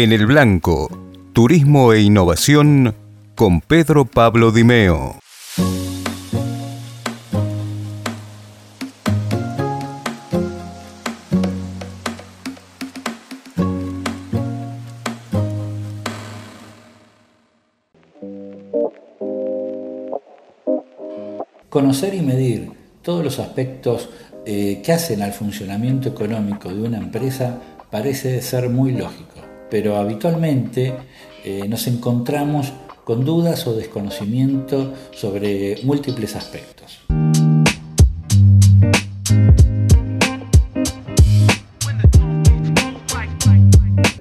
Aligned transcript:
En 0.00 0.12
el 0.12 0.26
Blanco, 0.26 0.88
Turismo 1.32 1.92
e 1.92 2.02
Innovación 2.02 2.94
con 3.34 3.60
Pedro 3.60 4.04
Pablo 4.04 4.52
Dimeo. 4.52 5.18
Conocer 21.68 22.14
y 22.14 22.20
medir 22.20 22.70
todos 23.02 23.24
los 23.24 23.40
aspectos 23.40 24.10
eh, 24.46 24.80
que 24.84 24.92
hacen 24.92 25.22
al 25.22 25.32
funcionamiento 25.32 26.08
económico 26.08 26.68
de 26.68 26.82
una 26.82 26.98
empresa 26.98 27.58
parece 27.90 28.40
ser 28.42 28.68
muy 28.68 28.92
lógico, 28.92 29.37
pero 29.70 29.96
habitualmente 29.96 30.94
eh, 31.44 31.66
nos 31.68 31.86
encontramos 31.86 32.72
con 33.04 33.24
dudas 33.24 33.66
o 33.66 33.74
desconocimiento 33.74 34.92
sobre 35.12 35.78
múltiples 35.84 36.36
aspectos. 36.36 37.00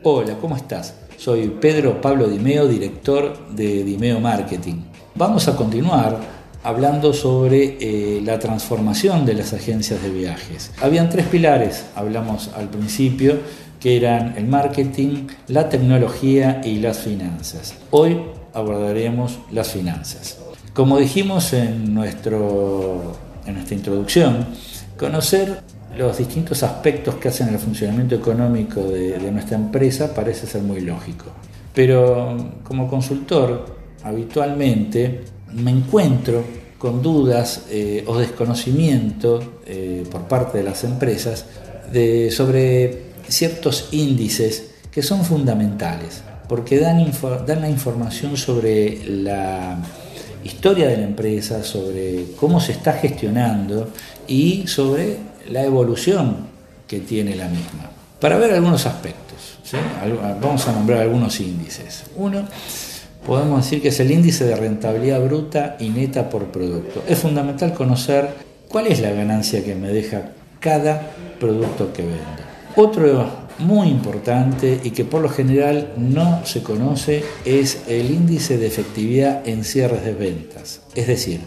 Hola, 0.04 0.38
¿cómo 0.40 0.56
estás? 0.56 0.96
Soy 1.18 1.50
Pedro 1.60 2.00
Pablo 2.00 2.30
Dimeo, 2.30 2.68
director 2.68 3.50
de 3.50 3.84
Dimeo 3.84 4.22
Marketing. 4.22 4.76
Vamos 5.16 5.50
a 5.50 5.56
continuar 5.58 6.18
hablando 6.64 7.14
sobre 7.14 7.78
eh, 7.80 8.22
la 8.24 8.40
transformación 8.40 9.26
de 9.26 9.34
las 9.34 9.54
agencias 9.54 10.02
de 10.02 10.10
viajes. 10.10 10.72
Habían 10.82 11.10
tres 11.10 11.26
pilares, 11.28 11.86
hablamos 11.96 12.50
al 12.56 12.70
principio, 12.70 13.40
que 13.80 13.98
eran 13.98 14.36
el 14.38 14.48
marketing, 14.48 15.28
la 15.48 15.70
tecnología 15.70 16.62
y 16.64 16.80
las 16.80 17.00
finanzas. 17.00 17.76
Hoy 17.92 18.18
abordaremos 18.54 19.40
las 19.52 19.72
finanzas. 19.72 20.38
Como 20.74 20.98
dijimos 20.98 21.54
en, 21.54 21.94
nuestro, 21.94 23.16
en 23.46 23.56
nuestra 23.56 23.76
introducción, 23.76 24.48
conocer 24.98 25.62
los 25.98 26.18
distintos 26.18 26.64
aspectos 26.64 27.16
que 27.16 27.30
hacen 27.30 27.50
el 27.50 27.60
funcionamiento 27.60 28.16
económico 28.16 28.84
de, 28.84 29.20
nuestra 29.32 29.58
empresa 29.58 30.14
parece 30.14 30.46
ser 30.46 30.62
muy 30.62 30.82
lógico. 30.82 31.26
Pero 31.74 32.38
como 32.64 32.88
consultor, 32.88 33.78
habitualmente 34.04 35.22
me 35.54 35.72
encuentro 35.72 36.44
con 36.78 37.02
dudas 37.02 37.66
eh, 37.72 38.04
o 38.06 38.18
desconocimiento 38.18 39.60
eh, 39.66 40.04
por 40.12 40.22
parte 40.24 40.60
de 40.60 40.64
las 40.64 40.84
empresas 40.84 41.46
de, 41.92 42.30
sobre 42.30 43.07
ciertos 43.30 43.90
índices 43.92 44.72
que 44.92 45.04
son 45.04 45.24
fundamentales, 45.24 46.22
porque 46.48 46.80
dan, 46.80 47.12
dan 47.46 47.62
la 47.62 47.70
información 47.70 48.38
sobre 48.38 49.04
la 49.06 49.78
historia 50.44 50.88
de 50.88 50.98
la 50.98 51.04
empresa, 51.04 51.64
sobre 51.64 52.26
cómo 52.40 52.60
se 52.60 52.72
está 52.72 52.94
gestionando 52.94 53.90
y 54.28 54.68
sobre 54.68 55.18
la 55.50 55.64
evolución 55.64 56.48
que 56.88 57.00
tiene 57.00 57.36
la 57.36 57.48
misma. 57.48 57.92
Para 58.20 58.38
ver 58.38 58.54
algunos 58.54 58.86
aspectos, 58.86 59.60
vamos 60.42 60.68
a 60.68 60.72
nombrar 60.72 61.02
algunos 61.02 61.40
índices. 61.40 62.06
Uno, 62.16 62.48
podemos 63.26 63.64
decir 63.64 63.82
que 63.82 63.90
es 63.90 64.00
el 64.00 64.12
índice 64.12 64.46
de 64.46 64.56
rentabilidad 64.56 65.22
bruta 65.22 65.78
y 65.80 65.90
neta 65.90 66.30
por 66.30 66.46
producto. 66.46 67.04
Es 67.08 67.20
fundamental 67.20 67.74
conocer 67.74 68.30
cuál 68.70 68.88
es 68.88 69.00
la 69.02 69.12
ganancia 69.12 69.64
que 69.64 69.76
me 69.76 69.90
deja 69.90 70.32
cada 70.60 71.12
producto 71.40 71.94
que 71.94 72.04
vendo. 72.04 72.57
Otro 72.80 73.28
muy 73.58 73.88
importante 73.88 74.80
y 74.84 74.92
que 74.92 75.04
por 75.04 75.24
lo 75.24 75.30
general 75.30 75.94
no 75.98 76.46
se 76.46 76.62
conoce 76.62 77.24
es 77.44 77.82
el 77.88 78.12
índice 78.12 78.60
de 78.60 78.68
efectividad 78.68 79.48
en 79.48 79.64
cierres 79.64 80.06
de 80.06 80.14
ventas. 80.14 80.82
Es 80.94 81.08
decir, 81.08 81.40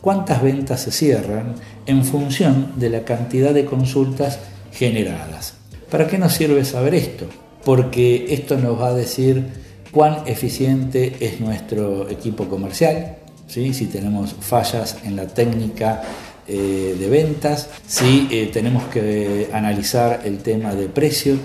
cuántas 0.00 0.42
ventas 0.42 0.80
se 0.80 0.90
cierran 0.90 1.56
en 1.84 2.06
función 2.06 2.72
de 2.76 2.88
la 2.88 3.04
cantidad 3.04 3.52
de 3.52 3.66
consultas 3.66 4.38
generadas. 4.72 5.56
¿Para 5.90 6.06
qué 6.06 6.16
nos 6.16 6.32
sirve 6.32 6.64
saber 6.64 6.94
esto? 6.94 7.26
Porque 7.66 8.32
esto 8.32 8.56
nos 8.56 8.80
va 8.80 8.88
a 8.88 8.94
decir 8.94 9.44
cuán 9.92 10.22
eficiente 10.24 11.16
es 11.20 11.38
nuestro 11.38 12.08
equipo 12.08 12.48
comercial, 12.48 13.16
si 13.46 13.86
tenemos 13.92 14.34
fallas 14.40 14.96
en 15.04 15.16
la 15.16 15.26
técnica 15.26 16.02
eh, 16.48 16.96
de 16.98 17.08
ventas, 17.08 17.68
si 17.86 18.26
eh, 18.30 18.50
tenemos 18.52 18.84
que 18.84 19.50
analizar 19.52 20.22
el 20.24 20.38
tema 20.38 20.74
de 20.74 20.88
precio, 20.88 21.36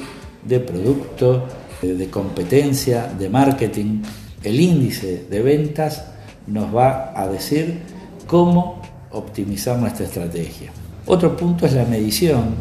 de 0.44 0.60
producto, 0.60 1.46
de 1.82 2.10
competencia, 2.10 3.08
de 3.08 3.30
marketing. 3.30 4.02
El 4.44 4.60
índice 4.60 5.26
de 5.30 5.42
ventas 5.42 6.06
nos 6.48 6.74
va 6.74 7.14
a 7.16 7.28
decir 7.28 7.80
cómo 8.28 8.82
optimizar 9.12 9.78
nuestra 9.78 10.06
estrategia. 10.06 10.72
Otro 11.06 11.36
punto 11.36 11.66
es 11.66 11.74
la 11.74 11.86
medición 11.86 12.56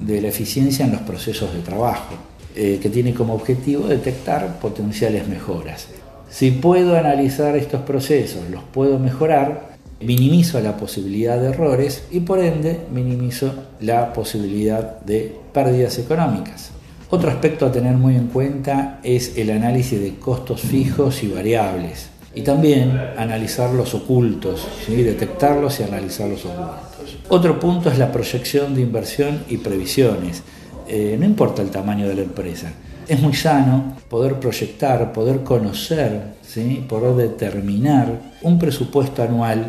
de 0.00 0.20
la 0.20 0.28
eficiencia 0.28 0.84
en 0.84 0.92
los 0.92 1.02
procesos 1.02 1.52
de 1.52 1.60
trabajo. 1.60 2.14
Eh, 2.54 2.78
que 2.82 2.90
tiene 2.90 3.14
como 3.14 3.32
objetivo 3.32 3.88
detectar 3.88 4.60
potenciales 4.60 5.26
mejoras. 5.26 5.86
Si 6.28 6.50
puedo 6.50 6.98
analizar 6.98 7.56
estos 7.56 7.80
procesos, 7.80 8.42
los 8.50 8.62
puedo 8.62 8.98
mejorar, 8.98 9.71
minimizo 10.04 10.60
la 10.60 10.76
posibilidad 10.76 11.40
de 11.40 11.50
errores 11.50 12.04
y 12.10 12.20
por 12.20 12.40
ende 12.40 12.80
minimizo 12.92 13.52
la 13.80 14.12
posibilidad 14.12 15.00
de 15.00 15.36
pérdidas 15.52 15.98
económicas. 15.98 16.70
Otro 17.10 17.30
aspecto 17.30 17.66
a 17.66 17.72
tener 17.72 17.94
muy 17.94 18.16
en 18.16 18.28
cuenta 18.28 19.00
es 19.02 19.36
el 19.36 19.50
análisis 19.50 20.00
de 20.00 20.14
costos 20.14 20.62
fijos 20.62 21.22
y 21.22 21.28
variables 21.28 22.08
y 22.34 22.42
también 22.42 22.98
analizar 23.16 23.70
los 23.74 23.94
ocultos, 23.94 24.66
detectarlos 24.88 25.80
y 25.80 25.82
analizar 25.82 26.28
los 26.28 26.44
ocultos. 26.44 27.18
Otro 27.28 27.60
punto 27.60 27.90
es 27.90 27.98
la 27.98 28.10
proyección 28.10 28.74
de 28.74 28.80
inversión 28.80 29.44
y 29.48 29.58
previsiones. 29.58 30.42
Eh, 30.88 31.16
no 31.18 31.26
importa 31.26 31.62
el 31.62 31.70
tamaño 31.70 32.08
de 32.08 32.14
la 32.14 32.22
empresa. 32.22 32.72
Es 33.12 33.20
muy 33.20 33.34
sano 33.34 33.94
poder 34.08 34.40
proyectar, 34.40 35.12
poder 35.12 35.42
conocer, 35.42 36.32
¿sí? 36.40 36.82
poder 36.88 37.28
determinar 37.28 38.08
un 38.40 38.58
presupuesto 38.58 39.22
anual 39.22 39.66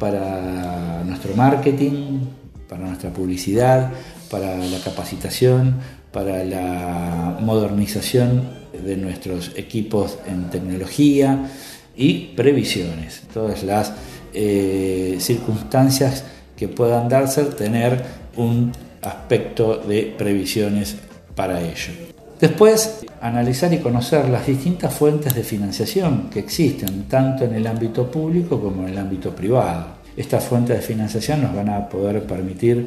para 0.00 1.04
nuestro 1.04 1.34
marketing, 1.36 2.20
para 2.66 2.86
nuestra 2.86 3.10
publicidad, 3.10 3.90
para 4.30 4.56
la 4.56 4.78
capacitación, 4.78 5.74
para 6.12 6.42
la 6.44 7.36
modernización 7.42 8.48
de 8.72 8.96
nuestros 8.96 9.52
equipos 9.54 10.16
en 10.26 10.48
tecnología 10.48 11.50
y 11.94 12.32
previsiones, 12.36 13.20
todas 13.34 13.64
las 13.64 13.92
eh, 14.32 15.18
circunstancias 15.20 16.24
que 16.56 16.68
puedan 16.68 17.10
darse, 17.10 17.44
tener 17.44 18.02
un 18.38 18.72
aspecto 19.02 19.76
de 19.76 20.14
previsiones 20.16 20.96
para 21.34 21.60
ello. 21.60 22.17
Después, 22.40 23.04
analizar 23.20 23.72
y 23.72 23.78
conocer 23.78 24.28
las 24.28 24.46
distintas 24.46 24.94
fuentes 24.94 25.34
de 25.34 25.42
financiación 25.42 26.30
que 26.30 26.38
existen, 26.38 27.08
tanto 27.08 27.44
en 27.44 27.54
el 27.54 27.66
ámbito 27.66 28.08
público 28.08 28.60
como 28.60 28.82
en 28.82 28.90
el 28.90 28.98
ámbito 28.98 29.34
privado. 29.34 29.98
Estas 30.16 30.44
fuentes 30.44 30.76
de 30.76 30.82
financiación 30.82 31.42
nos 31.42 31.54
van 31.54 31.68
a 31.68 31.88
poder 31.88 32.22
permitir 32.24 32.86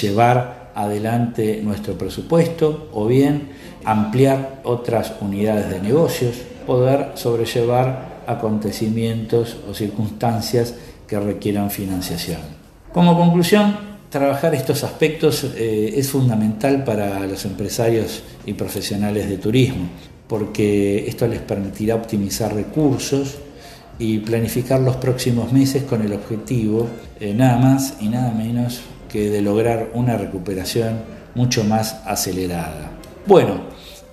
llevar 0.00 0.70
adelante 0.74 1.60
nuestro 1.62 1.94
presupuesto 1.96 2.88
o 2.92 3.06
bien 3.06 3.50
ampliar 3.84 4.60
otras 4.64 5.12
unidades 5.20 5.70
de 5.70 5.80
negocios, 5.80 6.36
poder 6.66 7.12
sobrellevar 7.14 8.22
acontecimientos 8.26 9.58
o 9.68 9.74
circunstancias 9.74 10.74
que 11.06 11.18
requieran 11.18 11.70
financiación. 11.70 12.40
Como 12.92 13.16
conclusión, 13.16 13.87
Trabajar 14.10 14.54
estos 14.54 14.84
aspectos 14.84 15.44
eh, 15.54 15.92
es 15.96 16.08
fundamental 16.10 16.82
para 16.82 17.26
los 17.26 17.44
empresarios 17.44 18.22
y 18.46 18.54
profesionales 18.54 19.28
de 19.28 19.36
turismo, 19.36 19.86
porque 20.26 21.06
esto 21.06 21.26
les 21.28 21.40
permitirá 21.40 21.94
optimizar 21.94 22.54
recursos 22.54 23.36
y 23.98 24.18
planificar 24.20 24.80
los 24.80 24.96
próximos 24.96 25.52
meses 25.52 25.82
con 25.82 26.00
el 26.00 26.14
objetivo 26.14 26.88
eh, 27.20 27.34
nada 27.34 27.58
más 27.58 27.96
y 28.00 28.08
nada 28.08 28.32
menos 28.32 28.80
que 29.10 29.28
de 29.28 29.42
lograr 29.42 29.90
una 29.92 30.16
recuperación 30.16 31.00
mucho 31.34 31.64
más 31.64 32.00
acelerada. 32.06 32.90
Bueno, 33.26 33.60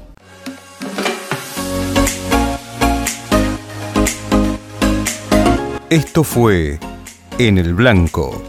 Esto 5.90 6.24
fue 6.24 6.80
En 7.38 7.58
el 7.58 7.74
Blanco, 7.74 8.42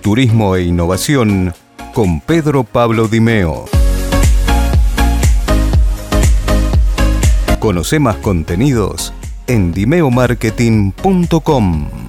Turismo 0.00 0.56
e 0.56 0.62
Innovación 0.62 1.52
con 1.92 2.22
Pedro 2.22 2.64
Pablo 2.64 3.08
Dimeo. 3.08 3.66
Conoce 7.64 7.98
más 7.98 8.16
contenidos 8.16 9.14
en 9.46 9.72
dimeomarketing.com. 9.72 12.03